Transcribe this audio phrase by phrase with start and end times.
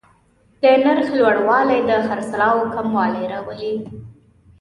[0.61, 3.73] د نرخ لوړوالی د خرڅلاو کموالی راولي.